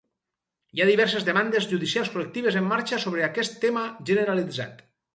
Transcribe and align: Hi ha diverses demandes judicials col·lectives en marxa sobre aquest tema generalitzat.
Hi 0.77 0.81
ha 0.85 0.87
diverses 0.89 1.27
demandes 1.27 1.69
judicials 1.75 2.11
col·lectives 2.15 2.59
en 2.63 2.69
marxa 2.73 3.03
sobre 3.07 3.31
aquest 3.31 3.63
tema 3.67 3.89
generalitzat. 4.13 4.87